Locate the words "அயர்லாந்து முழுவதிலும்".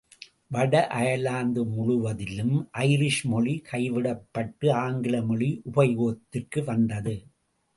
0.89-2.55